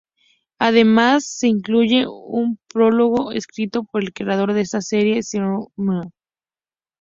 Además, 0.57 1.27
se 1.27 1.47
incluye 1.47 2.07
un 2.07 2.57
prólogo 2.73 3.31
escrito 3.33 3.83
por 3.83 4.01
el 4.01 4.13
creador 4.13 4.53
de 4.53 4.61
esta 4.61 4.81
serie 4.81 5.21
Shigeru 5.21 5.71
Miyamoto. 5.77 6.09